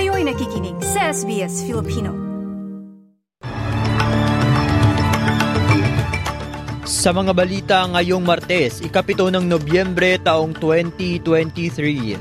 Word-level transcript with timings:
Kayo'y 0.00 0.24
nakikinig 0.24 0.80
sa 0.80 1.12
SBS 1.12 1.60
Filipino. 1.68 2.16
Sa 6.88 7.12
mga 7.12 7.36
balita 7.36 7.84
ngayong 7.84 8.24
Martes, 8.24 8.80
ikapito 8.80 9.28
ng 9.28 9.44
Nobyembre 9.44 10.16
taong 10.24 10.56
2023. 10.56 12.16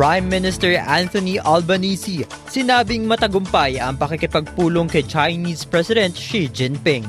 Prime 0.00 0.24
Minister 0.24 0.80
Anthony 0.80 1.36
Albanese 1.44 2.24
sinabing 2.48 3.04
matagumpay 3.04 3.76
ang 3.76 4.00
pakikipagpulong 4.00 4.88
kay 4.88 5.04
Chinese 5.04 5.68
President 5.68 6.16
Xi 6.16 6.48
Jinping. 6.48 7.04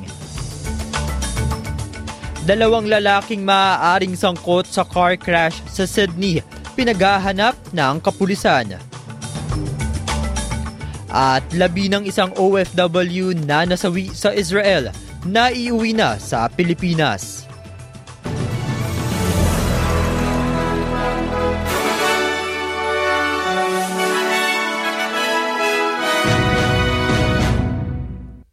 Dalawang 2.43 2.91
lalaking 2.91 3.47
maaaring 3.47 4.19
sangkot 4.19 4.67
sa 4.67 4.83
car 4.83 5.15
crash 5.15 5.63
sa 5.71 5.87
Sydney, 5.87 6.43
pinaghahanap 6.77 7.57
ng 7.73 7.95
kapulisan. 7.97 8.77
At 11.09 11.41
labi 11.57 11.89
ng 11.89 12.05
isang 12.05 12.29
OFW 12.37 13.33
na 13.33 13.65
nasawi 13.65 14.13
sa 14.13 14.29
Israel, 14.37 14.93
naiuwi 15.25 15.97
na 15.97 16.21
sa 16.21 16.45
Pilipinas. 16.45 17.49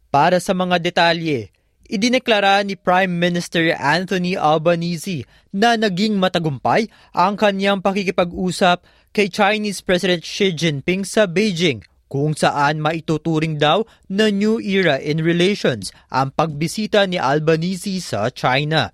Para 0.09 0.39
sa 0.39 0.55
mga 0.55 0.79
detalye, 0.79 1.54
idineklara 1.87 2.65
ni 2.65 2.73
Prime 2.73 3.09
Minister 3.09 3.73
Anthony 3.77 4.33
Albanese 4.33 5.25
na 5.53 5.77
naging 5.77 6.17
matagumpay 6.17 6.89
ang 7.13 7.37
kanyang 7.37 7.79
pakikipag-usap 7.79 8.83
kay 9.15 9.31
Chinese 9.31 9.79
President 9.79 10.25
Xi 10.25 10.51
Jinping 10.51 11.07
sa 11.07 11.29
Beijing 11.29 11.85
kung 12.11 12.37
saan 12.37 12.79
maituturing 12.79 13.57
daw 13.57 13.83
na 14.07 14.29
new 14.29 14.61
era 14.61 15.01
in 15.01 15.21
relations 15.21 15.89
ang 16.13 16.31
pagbisita 16.31 17.03
ni 17.09 17.17
Albanese 17.17 17.99
sa 18.01 18.29
China. 18.29 18.93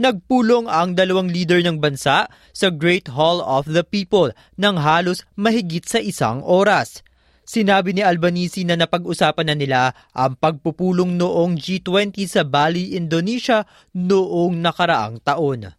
Nagpulong 0.00 0.64
ang 0.64 0.96
dalawang 0.96 1.28
leader 1.28 1.60
ng 1.60 1.76
bansa 1.76 2.24
sa 2.56 2.68
Great 2.72 3.12
Hall 3.12 3.44
of 3.44 3.68
the 3.68 3.84
People 3.84 4.32
ng 4.56 4.80
halos 4.80 5.28
mahigit 5.36 5.84
sa 5.84 6.00
isang 6.00 6.40
oras. 6.40 7.04
Sinabi 7.50 7.90
ni 7.90 7.98
Albanese 7.98 8.62
na 8.62 8.78
napag-usapan 8.78 9.50
na 9.50 9.58
nila 9.58 9.90
ang 10.14 10.38
pagpupulong 10.38 11.18
noong 11.18 11.58
G20 11.58 12.22
sa 12.30 12.46
Bali, 12.46 12.94
Indonesia 12.94 13.66
noong 13.90 14.62
nakaraang 14.62 15.18
taon. 15.26 15.74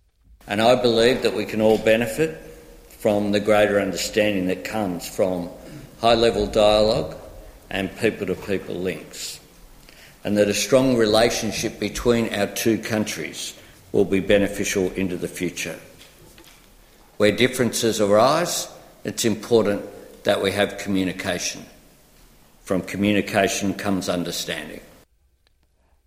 And 0.52 0.60
I 0.60 0.76
believe 0.76 1.24
that 1.24 1.32
we 1.32 1.48
can 1.48 1.64
all 1.64 1.80
benefit 1.80 2.36
from 3.00 3.32
the 3.32 3.40
greater 3.40 3.80
understanding 3.80 4.52
that 4.52 4.68
comes 4.68 5.08
from 5.08 5.48
high-level 6.04 6.52
dialogue 6.52 7.16
and 7.72 7.88
people-to-people 7.96 8.76
links. 8.76 9.40
And 10.28 10.36
that 10.36 10.52
a 10.52 10.58
strong 10.68 11.00
relationship 11.00 11.80
between 11.80 12.36
our 12.36 12.52
two 12.52 12.84
countries 12.84 13.56
will 13.96 14.04
be 14.04 14.20
beneficial 14.20 14.92
into 15.00 15.16
the 15.16 15.32
future. 15.32 15.80
Where 17.16 17.32
differences 17.32 18.04
arise, 18.04 18.68
it's 19.08 19.24
important 19.24 19.88
that 20.24 20.42
we 20.42 20.54
have 20.54 20.78
communication. 20.78 21.66
From 22.62 22.86
communication 22.86 23.74
comes 23.74 24.08
understanding. 24.08 24.86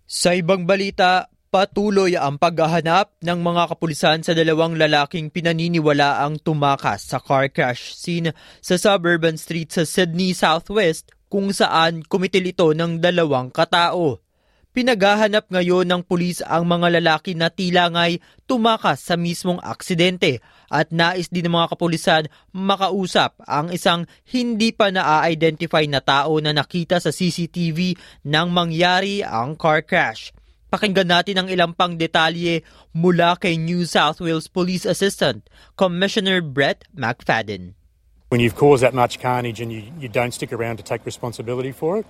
Sa 0.05 0.33
ibang 0.33 0.63
balita, 0.65 1.27
patuloy 1.55 2.19
ang 2.19 2.35
paghahanap 2.35 3.15
ng 3.23 3.39
mga 3.39 3.63
kapulisan 3.71 4.19
sa 4.27 4.35
dalawang 4.35 4.75
lalaking 4.75 5.31
pinaniniwala 5.31 6.19
ang 6.19 6.35
tumakas 6.41 7.07
sa 7.07 7.23
car 7.23 7.47
crash 7.47 7.95
scene 7.95 8.35
sa 8.59 8.75
suburban 8.75 9.39
street 9.39 9.71
sa 9.71 9.87
Sydney 9.87 10.35
Southwest 10.35 11.15
kung 11.31 11.55
saan 11.55 12.03
kumitil 12.03 12.51
ito 12.51 12.75
ng 12.75 12.99
dalawang 12.99 13.55
katao. 13.55 14.24
Pinaghahanap 14.75 15.47
ngayon 15.47 15.87
ng 15.87 16.03
pulis 16.03 16.43
ang 16.43 16.67
mga 16.67 16.99
lalaki 16.99 17.31
na 17.31 17.47
tila 17.47 17.87
nga'y 17.87 18.19
tumakas 18.43 19.07
sa 19.07 19.15
mismong 19.15 19.55
aksidente 19.63 20.43
at 20.67 20.91
nais 20.91 21.31
din 21.31 21.47
ng 21.47 21.55
mga 21.55 21.71
kapulisan 21.71 22.27
makausap 22.51 23.39
ang 23.47 23.71
isang 23.71 24.03
hindi 24.35 24.75
pa 24.75 24.91
na-identify 24.91 25.87
na 25.87 26.03
tao 26.03 26.43
na 26.43 26.51
nakita 26.51 26.99
sa 26.99 27.15
CCTV 27.15 27.95
nang 28.27 28.51
mangyari 28.51 29.23
ang 29.23 29.55
car 29.55 29.79
crash. 29.79 30.35
Pakinggan 30.67 31.07
natin 31.07 31.39
ang 31.39 31.47
ilang 31.47 31.71
pang 31.71 31.95
detalye 31.95 32.59
mula 32.91 33.39
kay 33.39 33.55
New 33.55 33.87
South 33.87 34.19
Wales 34.19 34.51
Police 34.51 34.83
Assistant 34.83 35.47
Commissioner 35.79 36.43
Brett 36.43 36.83
McFadden. 36.91 37.79
When 38.27 38.43
you've 38.43 38.59
caused 38.59 38.83
that 38.83 38.91
much 38.91 39.23
carnage 39.23 39.63
and 39.63 39.71
you, 39.71 39.87
you 40.03 40.11
don't 40.11 40.35
stick 40.35 40.51
around 40.51 40.83
to 40.83 40.83
take 40.83 41.07
responsibility 41.07 41.71
for 41.71 42.03
it, 42.03 42.05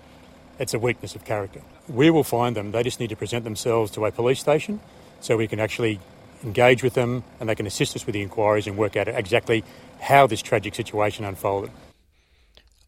it's 0.59 0.73
a 0.73 0.79
weakness 0.79 1.15
of 1.15 1.25
character. 1.25 1.61
We 1.87 2.09
will 2.09 2.23
find 2.23 2.55
them. 2.55 2.71
They 2.71 2.83
just 2.83 2.99
need 2.99 3.09
to 3.09 3.19
present 3.19 3.43
themselves 3.43 3.91
to 3.95 4.05
a 4.05 4.11
police 4.11 4.39
station 4.39 4.79
so 5.19 5.37
we 5.37 5.47
can 5.47 5.59
actually 5.59 5.99
engage 6.43 6.83
with 6.83 6.93
them 6.93 7.23
and 7.39 7.49
they 7.49 7.55
can 7.55 7.67
assist 7.67 7.95
us 7.95 8.05
with 8.05 8.13
the 8.13 8.21
inquiries 8.21 8.67
and 8.67 8.77
work 8.77 8.95
out 8.95 9.07
exactly 9.07 9.63
how 9.99 10.27
this 10.27 10.41
tragic 10.41 10.75
situation 10.75 11.25
unfolded. 11.25 11.71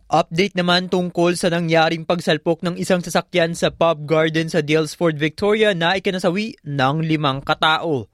Update 0.07 0.55
naman 0.55 0.87
tungkol 0.87 1.35
sa 1.35 1.51
nangyaring 1.51 2.07
pagsalpok 2.07 2.63
ng 2.63 2.79
isang 2.79 3.03
sasakyan 3.03 3.51
sa 3.51 3.67
pub 3.67 4.07
garden 4.07 4.47
sa 4.47 4.63
Dalesford, 4.63 5.19
Victoria 5.19 5.75
na 5.75 5.99
ikinasawi 5.99 6.55
ng 6.63 7.03
limang 7.03 7.43
katao. 7.43 8.07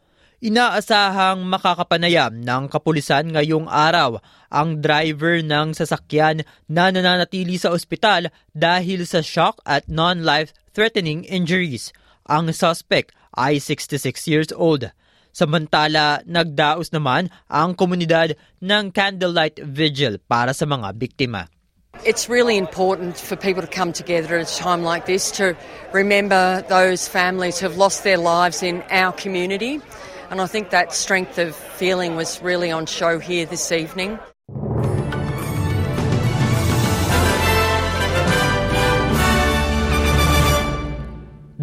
Inaasahang 0.43 1.47
makakapanayam 1.47 2.43
ng 2.43 2.67
kapulisan 2.67 3.31
ngayong 3.31 3.63
araw 3.71 4.19
ang 4.51 4.83
driver 4.83 5.39
ng 5.39 5.71
sasakyan 5.71 6.43
na 6.67 6.91
nananatili 6.91 7.55
sa 7.55 7.71
ospital 7.71 8.27
dahil 8.51 9.07
sa 9.07 9.23
shock 9.23 9.63
at 9.63 9.87
non-life-threatening 9.87 11.23
injuries. 11.31 11.95
Ang 12.27 12.51
suspect 12.51 13.15
ay 13.39 13.55
66 13.55 14.03
years 14.27 14.51
old. 14.51 14.91
Samantala, 15.31 16.19
nagdaos 16.27 16.91
naman 16.91 17.31
ang 17.47 17.71
komunidad 17.71 18.35
ng 18.59 18.91
candlelight 18.91 19.63
vigil 19.63 20.19
para 20.27 20.51
sa 20.51 20.67
mga 20.67 20.91
biktima. 20.99 21.47
It's 22.03 22.27
really 22.27 22.59
important 22.59 23.15
for 23.15 23.39
people 23.39 23.63
to 23.63 23.71
come 23.71 23.95
together 23.95 24.35
at 24.35 24.51
a 24.51 24.57
time 24.59 24.83
like 24.83 25.07
this 25.07 25.31
to 25.39 25.55
remember 25.95 26.67
those 26.67 27.07
families 27.07 27.63
who 27.63 27.71
have 27.71 27.79
lost 27.79 28.03
their 28.03 28.19
lives 28.19 28.59
in 28.59 28.83
our 28.91 29.15
community. 29.15 29.79
And 30.31 30.39
I 30.39 30.47
think 30.47 30.69
that 30.71 30.93
strength 30.93 31.37
of 31.41 31.55
feeling 31.55 32.15
was 32.15 32.39
really 32.41 32.71
on 32.71 32.85
show 32.85 33.19
here 33.19 33.45
this 33.45 33.71
evening. 33.71 34.19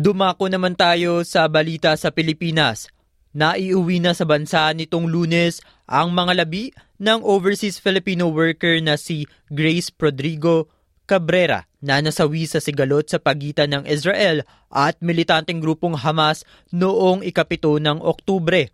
Dumako 0.00 0.48
naman 0.48 0.74
tayo 0.80 1.22
sa 1.28 1.44
balita 1.46 1.92
sa 1.94 2.08
Pilipinas. 2.08 2.88
Naiuwi 3.30 4.02
na 4.02 4.10
sa 4.10 4.26
bansa 4.26 4.66
nitong 4.74 5.06
lunes 5.06 5.62
ang 5.86 6.10
mga 6.10 6.42
labi 6.42 6.74
ng 6.98 7.22
overseas 7.22 7.78
Filipino 7.78 8.26
worker 8.32 8.82
na 8.82 8.98
si 8.98 9.28
Grace 9.46 9.94
Rodrigo 9.94 10.66
Cabrera 11.06 11.69
na 11.80 12.00
nasawi 12.04 12.44
sa 12.44 12.60
sigalot 12.60 13.08
sa 13.08 13.16
pagitan 13.16 13.72
ng 13.72 13.84
Israel 13.88 14.44
at 14.68 15.00
militanteng 15.00 15.58
grupong 15.58 15.96
Hamas 15.96 16.44
noong 16.70 17.24
ikapito 17.24 17.80
ng 17.80 18.04
Oktubre. 18.04 18.68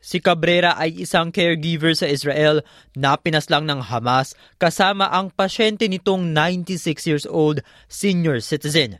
Si 0.00 0.16
Cabrera 0.16 0.80
ay 0.80 1.04
isang 1.04 1.28
caregiver 1.28 1.92
sa 1.92 2.08
Israel 2.08 2.64
na 2.96 3.20
pinaslang 3.20 3.68
ng 3.68 3.84
Hamas 3.84 4.32
kasama 4.56 5.12
ang 5.12 5.28
pasyente 5.28 5.84
nitong 5.88 6.32
96 6.32 7.04
years 7.04 7.26
old 7.28 7.60
senior 7.84 8.40
citizen. 8.40 8.96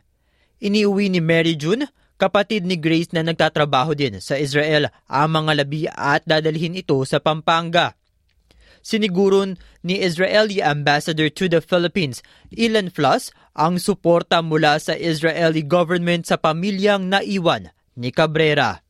Iniuwi 0.61 1.09
ni 1.09 1.17
Mary 1.17 1.57
June, 1.57 1.89
kapatid 2.21 2.69
ni 2.69 2.77
Grace 2.77 3.09
na 3.17 3.25
nagtatrabaho 3.25 3.97
din 3.97 4.21
sa 4.21 4.37
Israel, 4.37 4.93
ang 5.09 5.41
mga 5.41 5.51
labi 5.65 5.89
at 5.89 6.21
dadalhin 6.21 6.77
ito 6.77 7.01
sa 7.01 7.17
Pampanga. 7.17 7.97
Siniguron 8.81 9.57
ni 9.85 10.01
Israeli 10.01 10.61
Ambassador 10.61 11.29
to 11.29 11.49
the 11.49 11.61
Philippines, 11.61 12.25
Ilan 12.53 12.89
Fluss, 12.89 13.33
ang 13.53 13.77
suporta 13.77 14.41
mula 14.41 14.81
sa 14.81 14.97
Israeli 14.97 15.61
government 15.65 16.29
sa 16.29 16.37
pamilyang 16.37 17.09
naiwan 17.09 17.69
ni 17.97 18.09
Cabrera. 18.09 18.81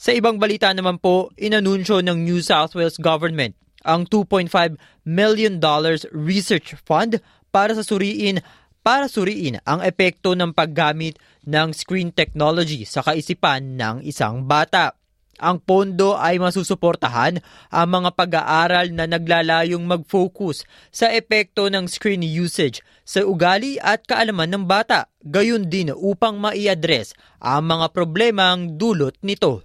Sa 0.00 0.16
ibang 0.16 0.40
balita 0.40 0.72
naman 0.72 0.96
po, 0.96 1.28
inanunsyo 1.36 2.00
ng 2.00 2.24
New 2.24 2.40
South 2.40 2.72
Wales 2.72 2.96
government 2.96 3.52
ang 3.84 4.04
2.5 4.08 4.76
million 5.08 5.56
dollars 5.56 6.04
research 6.12 6.76
fund 6.84 7.20
para 7.48 7.72
sa 7.72 7.84
suriin 7.84 8.44
para 8.80 9.12
suriin 9.12 9.60
ang 9.68 9.84
epekto 9.84 10.32
ng 10.32 10.56
paggamit 10.56 11.20
ng 11.44 11.72
screen 11.76 12.12
technology 12.12 12.88
sa 12.88 13.04
kaisipan 13.04 13.76
ng 13.76 14.00
isang 14.04 14.48
bata. 14.48 14.99
Ang 15.40 15.56
pondo 15.64 16.20
ay 16.20 16.36
masusuportahan 16.36 17.40
ang 17.72 17.88
mga 17.88 18.12
pag-aaral 18.12 18.92
na 18.92 19.08
naglalayong 19.08 19.80
mag-focus 19.88 20.68
sa 20.92 21.08
epekto 21.08 21.72
ng 21.72 21.88
screen 21.88 22.20
usage 22.20 22.84
sa 23.08 23.24
ugali 23.24 23.80
at 23.80 24.04
kaalaman 24.04 24.52
ng 24.52 24.64
bata, 24.68 25.08
gayon 25.24 25.66
din 25.72 25.96
upang 25.96 26.36
mai-address 26.36 27.16
ang 27.40 27.72
mga 27.72 27.88
problemang 27.96 28.76
dulot 28.76 29.16
nito. 29.24 29.64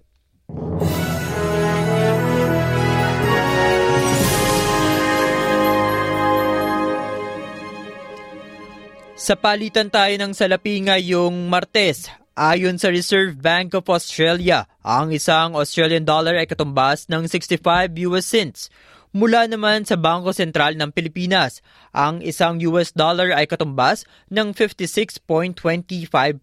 Sa 9.16 9.34
palitan 9.34 9.90
tayo 9.90 10.12
ng 10.22 10.36
salapi 10.38 10.86
ngayong 10.86 11.48
Martes, 11.48 12.12
ayon 12.36 12.76
sa 12.76 12.92
Reserve 12.92 13.40
Bank 13.40 13.72
of 13.80 13.88
Australia, 13.88 14.68
ang 14.84 15.16
isang 15.16 15.56
Australian 15.56 16.04
dollar 16.04 16.36
ay 16.36 16.48
katumbas 16.52 17.08
ng 17.08 17.32
65 17.32 17.64
US 18.12 18.28
cents. 18.28 18.68
Mula 19.16 19.48
naman 19.48 19.88
sa 19.88 19.96
Bangko 19.96 20.36
Sentral 20.36 20.76
ng 20.76 20.92
Pilipinas, 20.92 21.64
ang 21.96 22.20
isang 22.20 22.60
US 22.68 22.92
dollar 22.92 23.32
ay 23.32 23.48
katumbas 23.48 24.04
ng 24.28 24.52
56.25 24.52 25.56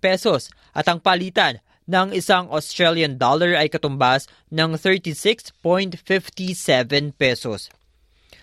pesos 0.01 0.49
at 0.73 0.89
ang 0.89 0.97
palitan 0.97 1.61
ng 1.85 2.17
isang 2.17 2.49
Australian 2.49 3.21
dollar 3.21 3.53
ay 3.53 3.69
katumbas 3.69 4.25
ng 4.49 4.81
36.57 4.81 5.93
pesos. 7.13 7.69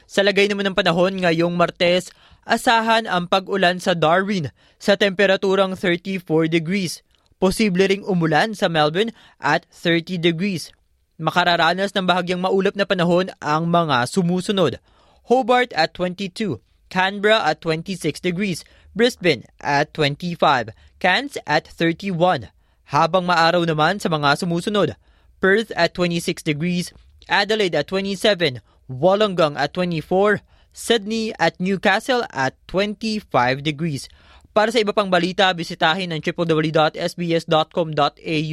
Sa 0.05 0.21
lagay 0.21 0.45
naman 0.45 0.69
ng 0.69 0.77
panahon 0.77 1.17
ngayong 1.25 1.57
Martes, 1.57 2.13
asahan 2.45 3.09
ang 3.09 3.25
pag-ulan 3.25 3.81
sa 3.81 3.97
Darwin 3.97 4.53
sa 4.77 4.93
temperaturang 4.93 5.73
34 5.73 6.45
degrees. 6.45 7.01
Posible 7.39 7.87
ring 7.87 8.03
umulan 8.03 8.51
sa 8.51 8.67
Melbourne 8.67 9.15
at 9.39 9.63
30 9.71 10.19
degrees. 10.19 10.75
Makararanas 11.15 11.95
ng 11.95 12.03
bahagyang 12.03 12.43
maulap 12.43 12.75
na 12.75 12.83
panahon 12.83 13.31
ang 13.39 13.71
mga 13.71 14.11
sumusunod. 14.11 14.83
Hobart 15.31 15.71
at 15.71 15.95
22, 15.95 16.59
Canberra 16.91 17.39
at 17.47 17.63
26 17.63 18.19
degrees, 18.19 18.67
Brisbane 18.91 19.47
at 19.63 19.95
25, 19.95 20.75
Cairns 20.99 21.39
at 21.47 21.63
31. 21.63 22.51
Habang 22.91 23.23
maaraw 23.23 23.63
naman 23.63 24.03
sa 24.03 24.11
mga 24.11 24.35
sumusunod, 24.43 24.99
Perth 25.39 25.71
at 25.79 25.95
26 25.95 26.43
degrees, 26.43 26.91
Adelaide 27.31 27.79
at 27.79 27.87
27, 27.87 28.59
Wollongong 28.91 29.55
at 29.55 29.71
24, 29.71 30.43
Sydney 30.75 31.31
at 31.39 31.55
Newcastle 31.55 32.27
at 32.35 32.59
25 32.67 33.63
degrees. 33.63 34.11
Para 34.59 34.75
sa 34.75 34.83
iba 34.83 34.91
pang 34.91 35.07
balita, 35.07 35.47
bisitahin 35.55 36.11
ang 36.11 36.19
www.sbs.com.au 36.19 36.91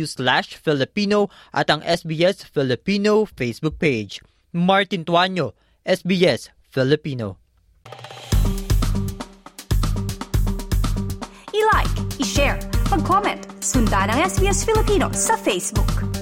slash 0.07 0.55
Filipino 0.55 1.27
at 1.51 1.67
ang 1.67 1.83
SBS 1.83 2.47
Filipino 2.47 3.27
Facebook 3.27 3.83
page. 3.83 4.23
Martin 4.55 5.03
Tuanyo, 5.03 5.59
SBS 5.83 6.55
Filipino. 6.71 7.43
I-like, 11.51 11.91
i-share, 12.23 12.63
mag-comment, 12.87 13.43
sundan 13.59 14.07
ang 14.07 14.23
SBS 14.31 14.63
Filipino 14.63 15.11
sa 15.11 15.35
Facebook. 15.35 16.16